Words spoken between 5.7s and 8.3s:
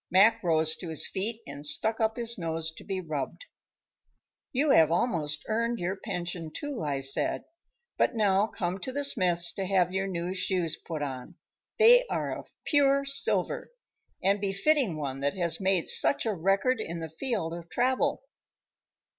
your pension, too," I said. "But